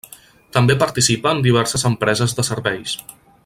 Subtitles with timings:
[0.57, 2.99] També participa en diverses empreses de serveis.